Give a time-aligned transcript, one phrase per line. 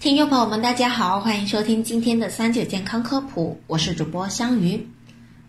[0.00, 4.88] 听众朋友们，大家好，欢迎收听今天的三九健康科普，我是主播香鱼。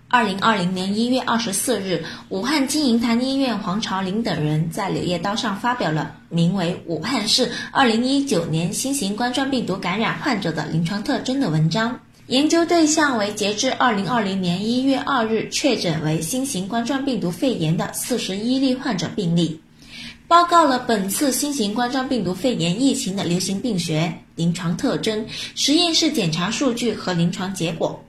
[0.09, 12.01] 二零二零年一月二十四日，武汉金银潭医院黄朝林等人在《柳叶刀》上发表了名为《武汉市二零一九年新型冠状病毒感染患者的临床特征》的文章。
[12.27, 19.61] 研究对象为截至二零二零年一月二日确诊为新型冠状病毒肺炎的四十一例患者病例。
[20.31, 25.25] 报告了本次新型冠状病毒肺炎疫情的流行病学、临床特征、
[25.55, 28.01] 实验室检查数据和临床结果。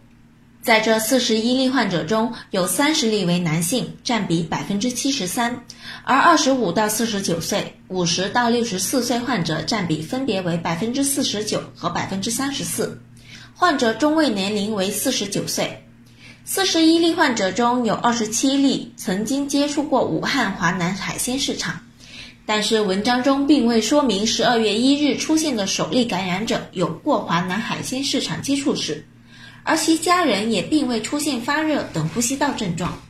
[0.63, 5.51] 在这四十一例患者中，有三十例为男性，占比百分之七十三；
[6.05, 13.03] 而二十五到四十九岁、五十到六十四岁患者占比分别为百分之四十九和百分之三十四。
[13.57, 15.85] 患者中位年龄为四十九岁。
[16.45, 21.81] 四十一例患者中有二十七例曾经接触过武汉华南海鲜市场。
[22.45, 29.07] 但是文章中并未说明十二月一日出现的首例感染者有过华南海鲜市场接触史，
[29.63, 33.01] 而其家人也并未出现发热等呼吸道症状。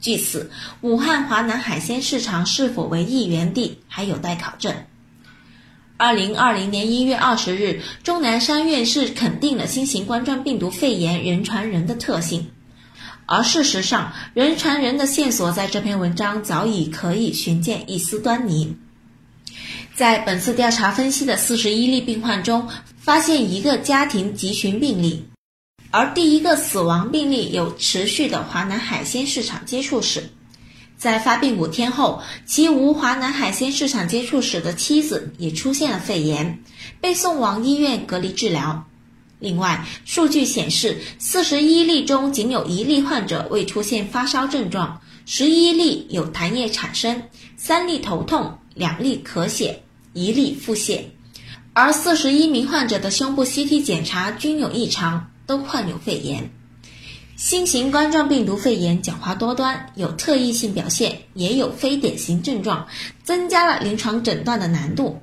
[0.00, 0.50] 据此，
[0.80, 4.74] 武汉华南海鲜市场是否为疫源地还有待考证。
[5.96, 12.50] 二零二零年一月二十日，钟南山院士肯定了新型冠状病毒肺炎人传人的特性。
[13.26, 18.76] 而事实上，人传人的线索在这篇文章早已可以寻见一丝端倪。
[19.94, 25.24] 在本次调查分析的四十一例病患中，发现一个家庭集群病例，
[25.90, 30.30] 而第一个死亡病例有持续的华南海鲜市场接触史。
[30.96, 36.60] 在发病五天后，其无华南海鲜市场接触史的妻子也出现了肺炎，
[37.00, 38.86] 被送往医院隔离治疗。
[39.38, 47.22] 另外，数据显示，四十一例中仅有一例患者未出现发烧症状，十一例有痰液产生，
[47.56, 49.82] 三例头痛，两例咳血，
[50.12, 51.00] 一例腹泻，
[51.72, 56.50] 而四十一名患者的胸部 CT 检查均有异常，都患有肺炎。
[57.36, 62.86] 新型冠状病毒肺炎狡猾多端，有特异性表现，也有非典型症状，
[63.24, 65.20] 增加了临床诊断的难度。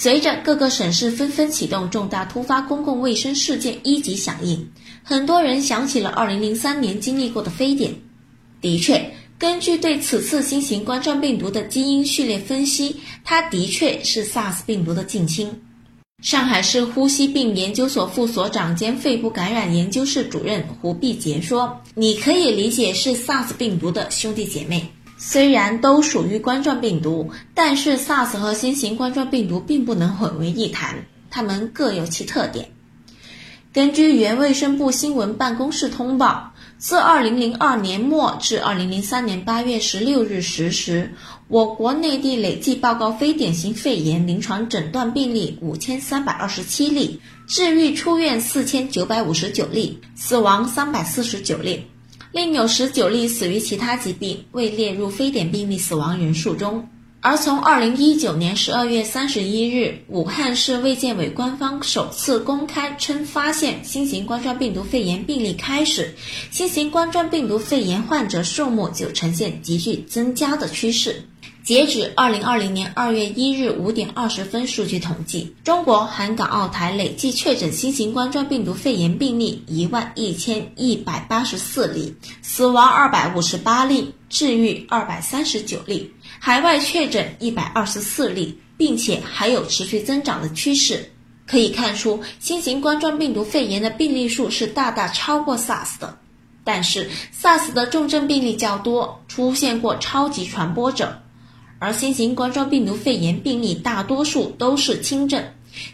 [0.00, 4.64] 随着各个省市纷纷启动重大突发公共卫生事件一级响应，
[5.02, 7.92] 很多人想起了2003年经历过的非典。
[8.60, 12.94] 的确，根据对此次新型冠状病毒的基因序列分析，
[13.24, 15.50] 它的确是 SARS 病毒的近亲。
[16.22, 32.70] 上海市呼吸病研究所副所长兼肺部感染研究室主任胡碧杰说：“你可以理解是 SARS 病毒的兄弟姐妹。”虽然都属于冠状病毒，但是 SARS 和新型冠状病毒并不能混为一谈，它们各有其特点。
[33.72, 41.12] 根据原卫生部新闻办公室通报，自2002年末至2003年8月16日十时，
[41.48, 51.86] 我国内地累计报告非典型肺炎临床诊断病例5327例，治愈出院4959例，死亡349例。
[52.30, 56.86] 另有十九例死于其他疾病，未列入非典病例死亡人数中。
[57.20, 66.14] 而从二零一九年十二月三十一日，武汉市卫健委官方首次公开称发现新型冠状病毒肺炎病例开始，
[66.50, 71.24] 新型冠状病毒肺炎患者数目就呈现急剧增加的趋势。
[71.68, 91.12] 截止二零二零年二月一日五点二十分，数据统计，中国含港澳台累计确诊新型冠状病毒肺炎病例一万一千一百八十四例，死亡二百五十八例，治愈二百三十九例，海外确诊一百二十四例，并且还有持续增长的趋势。
[91.46, 96.16] 可以看出，新型冠状病毒肺炎的病例数是大大超过 SARS 的，
[96.64, 101.20] 但是 SARS 的重症病例较多，出现过超级传播者。
[101.78, 105.44] 而新型冠状病毒肺炎病例大多数都是轻症，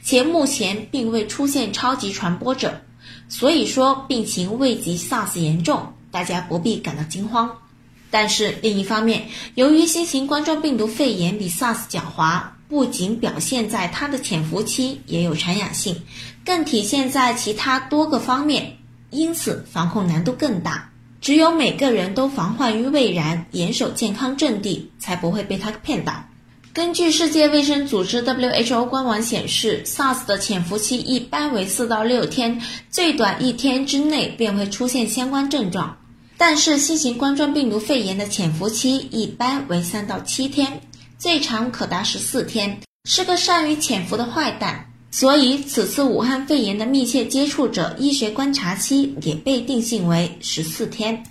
[0.03, 2.81] 且目前并未出现超级传播者，
[3.29, 7.59] 所以说病情未及 SARS 严重，大家不必感到惊慌。
[8.11, 16.03] 但是另一方面，由于新型冠状病毒肺炎比 SARS 狡猾，不仅表现在它的潜伏期也有传染性，
[16.45, 18.79] 更体现在其他多个方面，
[19.11, 20.93] 因此防控难度更大。
[21.25, 26.23] 只有每个人都防患于未然，严守健康阵地，才不会被他骗到。
[26.75, 32.61] 根据世界卫生组织 WHO 官网显示，SARS 的潜伏期一般为四到六天，
[32.91, 35.97] 最短一天之内便会出现相关症状。
[36.37, 40.83] 但是新型冠状病毒肺炎的潜伏期一般为三到七天，
[41.17, 44.91] 最长可达十四天，是个善于潜伏的坏蛋。
[45.17, 51.23] 所以，此次武汉肺炎的密切接触者医学观察期也被定性为十四天。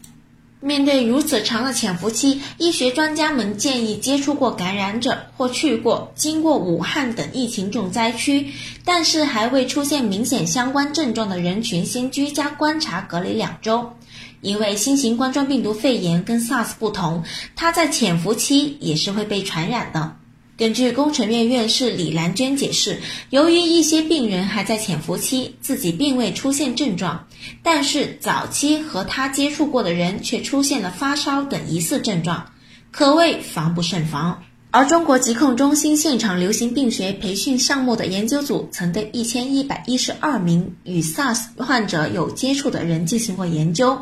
[0.61, 8.47] 面对如此长的潜伏期，医学专家们建议接触过感染者或去过、经过武汉等疫情重灾区，
[8.85, 13.91] 但是还未出现明显相关症状的人群，先居家观察隔离两周。
[14.39, 17.21] 因为新型冠状病毒肺炎跟 SARS 不同，
[17.53, 20.15] 它在潜伏期也是会被传染的。
[20.55, 22.99] 根据工程院院士李兰娟解释，
[23.31, 27.27] 由于一些病人还在潜伏期，自己并未出现症状，
[27.63, 32.51] 但是早期和他接触过的人却出现了发烧等疑似症状，
[32.91, 34.43] 可谓防不胜防。
[34.69, 43.99] 而中国疾控中心现场流行病学培训项目的研究组曾对一千一百一十二名与 SARS 患者有接触的人进行过研究，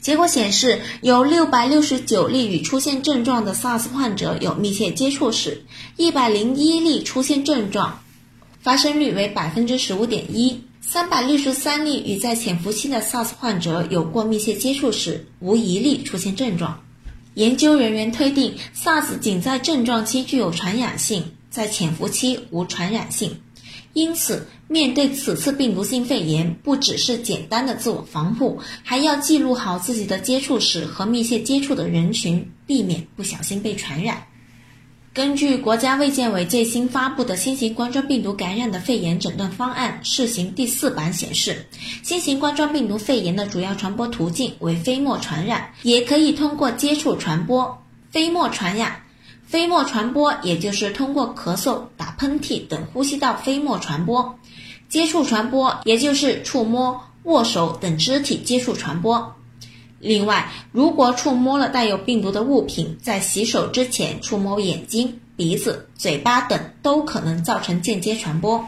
[0.00, 5.64] 结果显示，有六百六十九例与出现症状的 SARS 患者有密切接触史，
[5.96, 8.02] 一百零一例出现症状，
[8.62, 16.82] 发生率为百分之十五点一，三百六十三例与在潜伏期的 SARS 患者有过密切接触史，无一例出现症状。
[17.34, 23.40] 研究人员推定，SARS 仅在症状期具有传染性，在潜伏期无传染性。
[23.92, 34.22] 因此，面对此次病毒性肺炎，不只是简单的自我防护，还要记录好自己的接触史和密切接触的人群，避免不小心被传染。
[35.12, 41.66] 根据国家卫健委最新发布的新型冠状病毒感染的肺炎诊断方案试行第四版显示，
[42.04, 47.76] 新型冠状病毒肺炎的主要传播途径为飞沫传染，也可以通过接触传播。
[48.12, 49.02] 飞沫传染，
[49.50, 54.22] 飞沫传播也就是通过咳嗽、打喷嚏等呼吸道飞沫传播；
[54.88, 59.34] 接触传播也就是触摸、握手等肢体接触传播。
[59.98, 68.64] 另外，如果触摸了带有病毒的物品，在洗手之前触摸眼睛、鼻子、嘴巴等，都可能造成间接传播。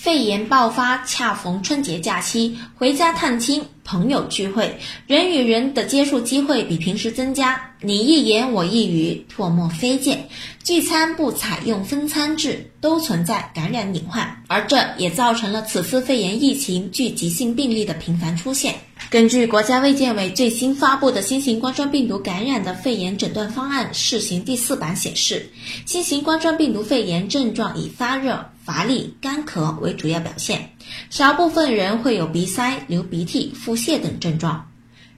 [0.00, 7.60] 肺炎爆发恰逢春节假期，回家探亲、朋友聚会，人与人的接触机会比平时增加。
[7.82, 10.26] 你一言我一语，唾沫飞溅，
[10.64, 18.74] 聚餐不采用分餐制，都存在感染隐患，而这也造成了此次肺炎疫情聚集性病例的频繁出现。
[19.10, 25.50] 根据国家卫健委最新发布的新型冠状病毒感染的肺炎诊断方案试行第四版显示，
[25.84, 30.70] 新型冠状病毒肺炎症状以发热、乏力、干咳为主要表现，
[31.10, 34.68] 少部分人会有鼻塞、流鼻涕、腹泻等症状。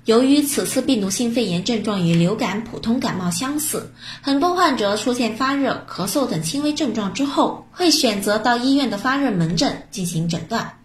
[0.06, 10.78] 由于此次病毒性肺炎症状与流感、普通感冒相似，很多患者出现发热、咳嗽等轻微症状之后，会选择到医院的发热门诊进行诊断。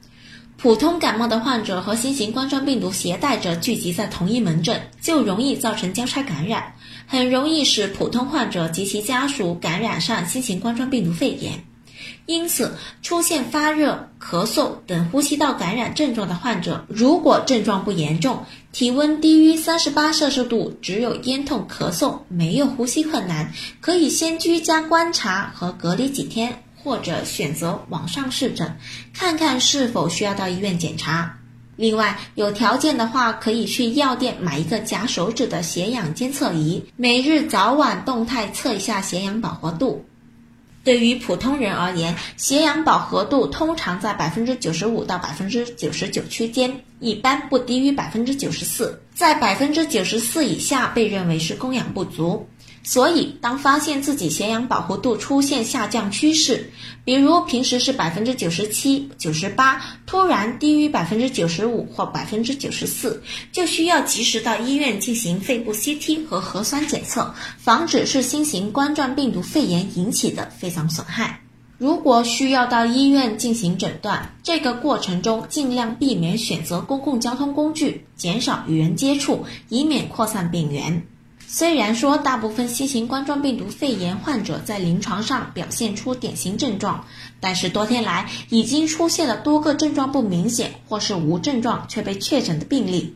[0.58, 6.74] 普通感冒的患者和新型冠状病毒携带者聚集在同一门诊，就容易造成交叉感染，
[7.08, 11.64] 很容易使普通患者及其家属感染上新型冠状病毒肺炎。
[12.28, 12.72] 因此，
[13.02, 23.52] 出现发热、咳嗽等呼吸道感染症状的患者，如果症状不严重，体温低于三十八摄氏度，只有咽痛、咳嗽，没有呼吸困难，
[23.82, 26.62] 可以先居家观察和隔离几天。
[26.84, 28.78] 或者选择网上试诊，
[29.14, 31.38] 看看是否需要到医院检查。
[31.76, 40.06] 另外，有条件的话，可以去药店买一个夹手指的血氧监测仪，每日早晚动态测一下血氧饱和度。
[40.88, 52.48] 对于普通人而言，血氧饱和度通常在百分之九十五到百分之九十九区间，一般不低于百分之九十四，在百分之九十四以下被认为是供氧不足。
[52.88, 56.72] 所以，当发现自己血氧饱和度出现下降趋势，
[57.04, 71.42] 比如平时是百分之九十七、九十八，突然低于百分之九十五或百分之九十四，就需要及时到医院进行肺部 CT 和核酸检测，防止是新型冠状病毒肺炎引起的肺脏损害。
[71.78, 81.06] 如果需要到医院进行诊断，这个过程中尽量避免选择公共交通工具，减少与人接触，以免扩散病源。
[81.50, 87.06] 虽然说大部分新型冠状病毒肺炎患者在临床上表现出典型症状，
[87.40, 93.16] 但是多天来已经出现了多个症状不明显或是无症状却被确诊的病例。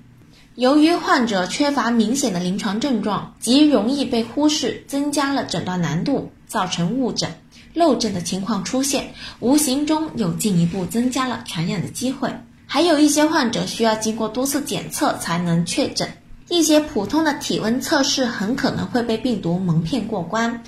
[0.56, 7.38] 由于患者缺乏明显的临床症状，极容易被忽视，增加了诊断难度，造成误诊、
[7.74, 12.34] 漏诊的情况出现，无形中又进一步增加了传染的机会。
[12.66, 16.14] 还有一些患者需要经过多次检测才能确诊。
[16.52, 20.62] 一些普通的体温测试很可能会被病毒蒙骗过关，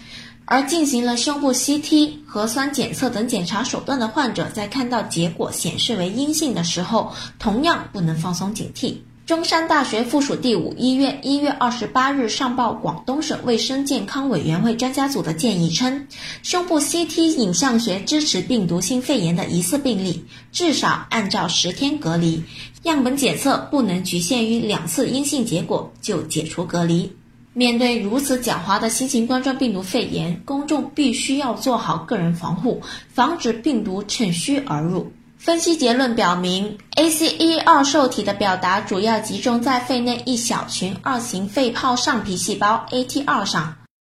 [0.45, 8.95] 而进行了胸部 CT、核酸检测等检查手段的患者，在看到结果显示为阴性的时候，同样不能放松警惕。
[9.25, 16.07] 中山大学附属第五医院一月二十八日上报广东省卫生健康委员会专家组的建议称，
[16.41, 22.43] 胸部 CT 影像学支持病毒性肺炎的疑似病例，至少按照十天隔离，
[22.83, 27.15] 样本检测不能局限于两次阴性结果就解除隔离。
[27.53, 35.13] 面对如此狡猾的新型冠状病毒肺炎，公众必须要做好个人防护，防止病毒趁虚而入。
[35.43, 43.75] 分析结论表明，ACE2 受体的表达主要集中在肺内一小群二型肺泡上皮细胞 AT2 上，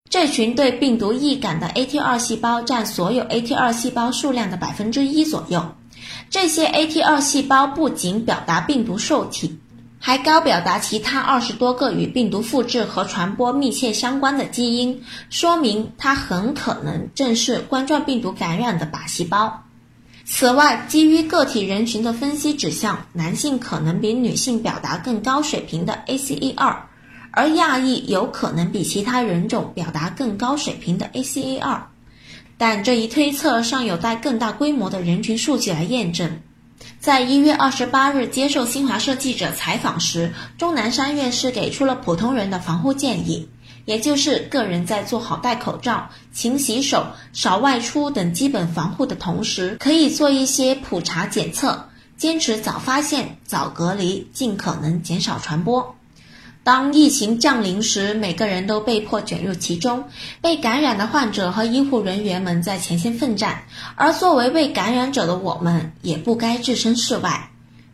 [0.10, 5.76] 这群对病毒易感的 AT2 细胞占所有 AT2 细胞数量的百分之一左右。
[6.30, 9.60] 这些 AT2 细胞不仅表达病毒受体，
[10.00, 19.66] 还高表达其他二十多个与病毒复制和传播密切相关的基因，说明它很可能正是冠状病毒感染的靶细胞。
[20.30, 26.76] 此外，基于个体人群的分析指向，男性可能比女性表达更高水平的 ACE2，
[27.32, 31.80] 而亚裔有可能比其他人种表达更高水平的 ACE2。
[32.58, 36.42] 但这一推测尚有待更大规模的人群数据来验证。
[37.00, 43.48] 在一月二十八日接受新华社记者采访时，钟南山院士给出了普通人的防护建议。
[43.88, 55.96] 也就是个人在做好戴口罩、勤洗手、少外出等基本防护的同时，可以做一些普查检测，坚持早发现、早隔离，尽可能减少传播。
[56.66, 60.04] 当疫情降临时，每个人都被迫卷入其中，
[60.42, 63.64] 被感染的患者和医护人员们在前线奋战，
[63.96, 67.52] 而作为被感染者的我们，也不该置身事外。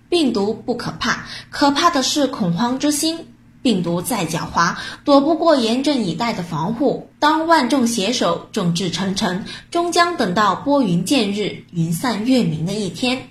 [0.09, 3.27] 病毒不可怕，可怕的是恐慌之心。
[3.63, 7.10] 病毒再狡猾，躲不过严阵以待的防护。
[7.17, 13.29] 当万众携手，众志成城，终将等到拨云见日、云散月明的一天。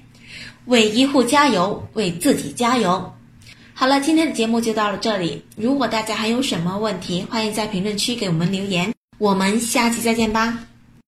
[0.65, 3.13] 为医护加油，为自己加油。
[3.75, 5.45] 好了，今天的节目就到了这里。
[5.57, 8.93] 如果大家还有什么问题，欢迎在评论区给我们留言。
[9.19, 10.72] 我们下期再见吧。